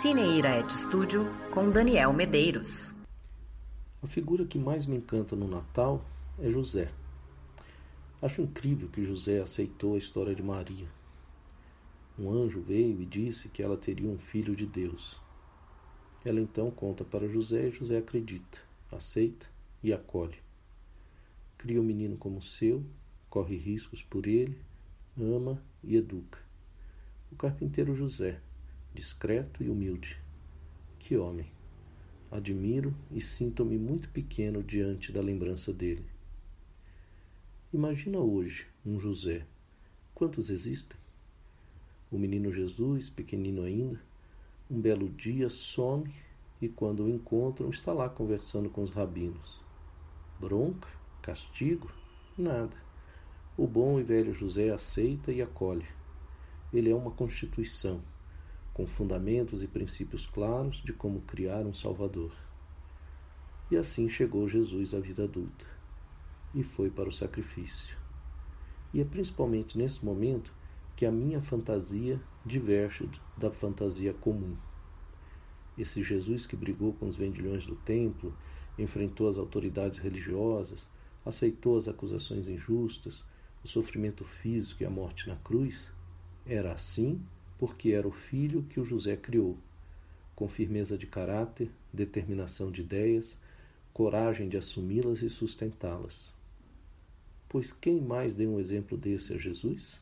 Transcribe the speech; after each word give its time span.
Cineira 0.00 0.60
Et 0.60 0.72
Studio 0.72 1.26
com 1.50 1.70
Daniel 1.70 2.12
Medeiros. 2.12 2.94
A 4.00 4.06
figura 4.06 4.46
que 4.46 4.56
mais 4.56 4.86
me 4.86 4.96
encanta 4.96 5.34
no 5.34 5.48
Natal 5.48 6.04
é 6.38 6.48
José. 6.48 6.88
Acho 8.22 8.40
incrível 8.40 8.88
que 8.88 9.04
José 9.04 9.40
aceitou 9.40 9.96
a 9.96 9.98
história 9.98 10.36
de 10.36 10.42
Maria. 10.42 10.86
Um 12.16 12.30
anjo 12.30 12.60
veio 12.60 13.02
e 13.02 13.04
disse 13.04 13.48
que 13.48 13.60
ela 13.60 13.76
teria 13.76 14.08
um 14.08 14.16
filho 14.16 14.54
de 14.54 14.66
Deus. 14.66 15.20
Ela 16.24 16.40
então 16.40 16.70
conta 16.70 17.04
para 17.04 17.28
José 17.28 17.66
e 17.66 17.72
José 17.72 17.98
acredita, 17.98 18.58
aceita 18.92 19.46
e 19.82 19.92
acolhe. 19.92 20.38
Cria 21.56 21.80
o 21.80 21.84
menino 21.84 22.16
como 22.16 22.40
seu, 22.40 22.84
corre 23.28 23.56
riscos 23.56 24.00
por 24.00 24.28
ele, 24.28 24.60
ama 25.20 25.60
e 25.82 25.96
educa. 25.96 26.38
O 27.32 27.34
carpinteiro 27.34 27.96
José, 27.96 28.40
discreto 28.94 29.62
e 29.62 29.68
humilde. 29.68 30.20
Que 30.98 31.16
homem! 31.16 31.50
Admiro 32.30 32.94
e 33.10 33.20
sinto-me 33.20 33.78
muito 33.78 34.08
pequeno 34.10 34.62
diante 34.62 35.10
da 35.10 35.20
lembrança 35.20 35.72
dele. 35.72 36.04
Imagina 37.72 38.18
hoje 38.18 38.66
um 38.84 39.00
José. 39.00 39.46
Quantos 40.14 40.50
existem? 40.50 40.98
O 42.10 42.18
menino 42.18 42.52
Jesus, 42.52 43.08
pequenino 43.08 43.62
ainda, 43.62 44.00
um 44.70 44.80
belo 44.80 45.08
dia 45.08 45.48
some 45.48 46.12
e, 46.60 46.68
quando 46.68 47.04
o 47.04 47.08
encontram, 47.08 47.70
está 47.70 47.92
lá 47.92 48.08
conversando 48.08 48.68
com 48.68 48.82
os 48.82 48.90
rabinos. 48.90 49.60
Bronca? 50.40 50.88
Castigo? 51.22 51.90
Nada. 52.36 52.76
O 53.56 53.66
bom 53.66 53.98
e 53.98 54.02
velho 54.02 54.32
José 54.32 54.70
aceita 54.70 55.32
e 55.32 55.42
acolhe. 55.42 55.86
Ele 56.72 56.90
é 56.90 56.94
uma 56.94 57.10
constituição, 57.10 58.02
com 58.78 58.86
fundamentos 58.86 59.60
e 59.60 59.66
princípios 59.66 60.24
claros 60.24 60.76
de 60.84 60.92
como 60.92 61.22
criar 61.22 61.66
um 61.66 61.74
Salvador. 61.74 62.30
E 63.72 63.76
assim 63.76 64.08
chegou 64.08 64.46
Jesus 64.46 64.94
à 64.94 65.00
vida 65.00 65.24
adulta 65.24 65.66
e 66.54 66.62
foi 66.62 66.88
para 66.88 67.08
o 67.08 67.12
sacrifício. 67.12 67.98
E 68.94 69.00
é 69.00 69.04
principalmente 69.04 69.76
nesse 69.76 70.04
momento 70.04 70.54
que 70.94 71.04
a 71.04 71.10
minha 71.10 71.40
fantasia 71.40 72.20
diverge 72.46 73.10
da 73.36 73.50
fantasia 73.50 74.14
comum. 74.14 74.56
Esse 75.76 76.00
Jesus 76.00 76.46
que 76.46 76.54
brigou 76.54 76.92
com 76.92 77.08
os 77.08 77.16
vendilhões 77.16 77.66
do 77.66 77.74
templo, 77.74 78.32
enfrentou 78.78 79.28
as 79.28 79.36
autoridades 79.36 79.98
religiosas, 79.98 80.88
aceitou 81.26 81.76
as 81.76 81.88
acusações 81.88 82.48
injustas, 82.48 83.24
o 83.64 83.66
sofrimento 83.66 84.24
físico 84.24 84.84
e 84.84 84.86
a 84.86 84.90
morte 84.90 85.28
na 85.28 85.34
cruz, 85.34 85.90
era 86.46 86.72
assim 86.74 87.20
porque 87.58 87.90
era 87.90 88.06
o 88.06 88.12
filho 88.12 88.62
que 88.62 88.78
o 88.78 88.84
José 88.84 89.16
criou, 89.16 89.58
com 90.34 90.48
firmeza 90.48 90.96
de 90.96 91.06
caráter, 91.06 91.68
determinação 91.92 92.70
de 92.70 92.82
ideias, 92.82 93.36
coragem 93.92 94.48
de 94.48 94.56
assumi-las 94.56 95.22
e 95.22 95.28
sustentá-las. 95.28 96.32
Pois 97.48 97.72
quem 97.72 98.00
mais 98.00 98.34
deu 98.34 98.50
um 98.50 98.60
exemplo 98.60 98.96
desse 98.96 99.32
a 99.32 99.36
Jesus? 99.36 100.00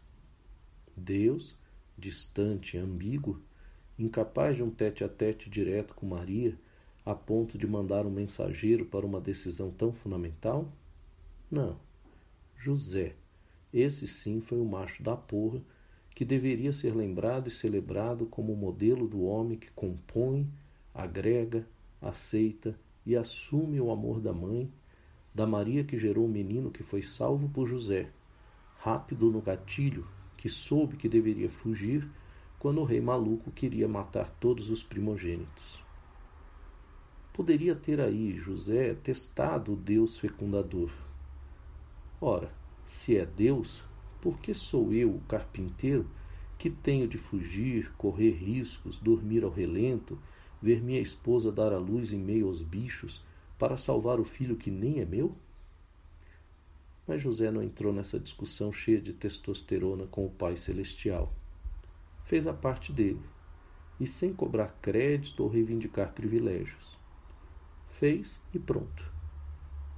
Deus, 0.95 1.57
distante, 1.97 2.77
ambíguo, 2.77 3.41
incapaz 3.99 4.57
de 4.57 4.63
um 4.63 4.71
tete 4.71 5.03
a 5.03 5.09
tete 5.09 5.49
direto 5.49 5.95
com 5.95 6.07
Maria, 6.07 6.59
a 7.07 7.15
ponto 7.15 7.57
de 7.57 7.67
mandar 7.67 8.05
um 8.05 8.11
mensageiro 8.11 8.85
para 8.85 9.07
uma 9.07 9.21
decisão 9.21 9.71
tão 9.71 9.93
fundamental? 9.93 10.69
Não. 11.51 11.79
José. 12.57 13.15
Esse 13.73 14.07
sim 14.07 14.41
foi 14.41 14.59
o 14.59 14.65
macho 14.65 15.03
da 15.03 15.17
porra 15.17 15.63
que 16.17 16.25
deveria 16.25 16.73
ser 16.73 16.97
lembrado 16.97 17.49
e 17.49 17.51
celebrado 17.51 18.25
como 18.25 18.51
o 18.51 18.57
modelo 18.57 19.07
do 19.07 19.25
homem 19.25 19.59
que 19.59 19.71
compõe, 19.73 20.51
agrega, 20.95 21.69
aceita 22.01 22.75
e 23.05 23.15
assume 23.15 23.79
o 23.83 23.91
amor 23.91 24.19
da 24.19 24.33
mãe, 24.33 24.73
da 25.35 25.47
Maria 25.47 25.85
que 25.85 25.99
gerou 25.99 26.25
o 26.25 26.29
menino 26.29 26.71
que 26.71 26.83
foi 26.83 27.03
salvo 27.03 27.51
por 27.51 27.67
José, 27.67 28.09
rápido 28.79 29.31
no 29.31 29.43
gatilho, 29.43 30.09
que 30.39 30.49
soube 30.49 30.97
que 30.97 31.07
deveria 31.07 31.51
fugir 31.51 32.09
quando 32.59 32.81
o 32.81 32.85
rei 32.85 33.03
maluco 33.03 33.51
queria 33.51 33.87
matar 33.87 34.31
todos 34.41 34.71
os 34.71 34.83
primogênitos. 34.83 35.85
Poderia 37.31 37.77
ter 37.77 38.01
aí 38.01 38.39
José 38.39 38.95
testado 38.95 39.75
o 39.75 39.77
Deus 39.77 40.19
fecundador. 40.19 40.91
Ora, 42.19 42.51
se 42.87 43.19
é 43.19 43.27
Deus, 43.27 43.85
por 44.21 44.39
que 44.39 44.53
sou 44.55 44.93
eu, 44.93 45.15
o 45.15 45.21
carpinteiro, 45.23 46.07
que 46.59 46.71
tenho 46.71 47.07
de 47.07 47.19
fugir, 47.19 47.93
correr 47.97 48.31
riscos, 48.31 48.99
dormir 48.99 49.45
ao 49.45 49.51
relento, 49.51 50.19
ver 50.61 50.83
minha 50.83 51.01
esposa 51.01 51.53
dar 51.53 51.73
à 51.73 51.79
luz 51.79 52.13
em 52.13 52.19
meio 52.19 52.47
aos 52.47 52.63
bichos, 52.63 53.25
para 53.59 53.77
salvar 53.77 54.21
o 54.21 54.25
filho 54.25 54.57
que 54.57 54.71
nem 54.71 55.01
é 55.01 55.05
meu? 55.05 55.35
Mas 57.07 57.23
José 57.23 57.51
não 57.51 57.63
entrou 57.63 57.93
nessa 57.93 58.19
discussão 58.19 58.73
cheia 58.73 59.01
de 59.01 59.13
testosterona 59.13 60.07
com 60.07 60.27
o 60.27 60.31
Pai 60.31 60.57
Celestial. 60.57 61.33
Fez 62.25 62.47
a 62.47 62.53
parte 62.53 62.93
dele, 62.93 63.23
e 64.01 64.07
sem 64.07 64.33
cobrar 64.33 64.77
crédito 64.83 65.43
ou 65.43 65.49
reivindicar 65.49 66.13
privilégios. 66.13 66.99
Fez 67.91 68.41
e 68.53 68.59
pronto. 68.59 69.11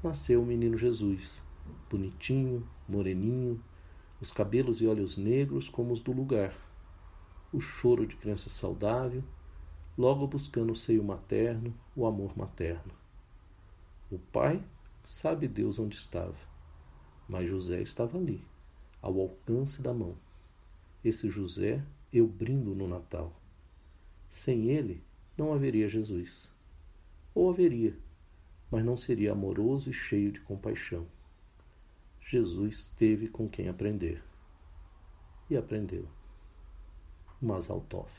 Nasceu 0.02 0.42
o 0.42 0.46
menino 0.46 0.76
Jesus, 0.76 1.42
bonitinho, 1.90 2.68
moreninho, 2.88 3.60
os 4.20 4.32
cabelos 4.32 4.80
e 4.80 4.86
olhos 4.86 5.16
negros 5.16 5.68
como 5.68 5.92
os 5.92 6.00
do 6.00 6.12
lugar, 6.12 6.54
o 7.52 7.60
choro 7.60 8.06
de 8.06 8.16
criança 8.16 8.50
saudável, 8.50 9.22
logo 9.96 10.26
buscando 10.26 10.72
o 10.72 10.76
seio 10.76 11.02
materno, 11.04 11.74
o 11.94 12.06
amor 12.06 12.36
materno. 12.36 12.92
O 14.10 14.18
pai 14.18 14.62
sabe 15.04 15.46
Deus 15.46 15.78
onde 15.78 15.96
estava, 15.96 16.36
mas 17.28 17.48
José 17.48 17.80
estava 17.80 18.18
ali, 18.18 18.44
ao 19.00 19.20
alcance 19.20 19.80
da 19.80 19.94
mão. 19.94 20.16
Esse 21.04 21.28
José 21.28 21.84
eu 22.12 22.26
brindo 22.26 22.74
no 22.74 22.88
Natal. 22.88 23.32
Sem 24.28 24.70
ele, 24.70 25.02
não 25.36 25.52
haveria 25.52 25.88
Jesus. 25.88 26.50
Ou 27.34 27.50
haveria, 27.50 27.96
mas 28.70 28.84
não 28.84 28.96
seria 28.96 29.32
amoroso 29.32 29.90
e 29.90 29.92
cheio 29.92 30.32
de 30.32 30.40
compaixão. 30.40 31.06
Jesus 32.30 32.88
teve 32.88 33.26
com 33.26 33.48
quem 33.48 33.68
aprender. 33.68 34.22
E 35.48 35.56
aprendeu. 35.56 36.04
Mazal 37.40 37.82
Tov. 37.88 38.10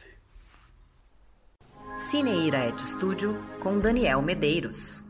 Cineira 2.09 2.69
Et 2.69 2.81
Studio 2.81 3.35
com 3.59 3.79
Daniel 3.79 4.23
Medeiros. 4.23 5.03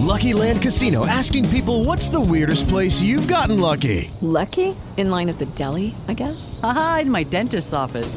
Lucky 0.00 0.32
Land 0.32 0.62
Casino 0.62 1.06
asking 1.06 1.48
people 1.48 1.84
what's 1.84 2.08
the 2.08 2.20
weirdest 2.20 2.68
place 2.68 3.00
you've 3.00 3.28
gotten 3.28 3.60
lucky? 3.60 4.10
Lucky? 4.20 4.74
In 4.96 5.10
line 5.10 5.28
at 5.28 5.38
the 5.38 5.46
deli, 5.54 5.94
I 6.08 6.14
guess? 6.14 6.58
Aha, 6.62 7.00
in 7.02 7.10
my 7.10 7.22
dentist's 7.24 7.72
office. 7.72 8.16